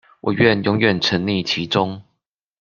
[0.21, 2.01] 我願永遠沈溺其中